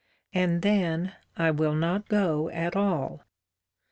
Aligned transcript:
And 0.33 0.63
then 0.63 1.13
I 1.37 1.51
will 1.51 1.75
not 1.75 2.09
go 2.09 2.49
at 2.49 2.75
all. 2.75 3.23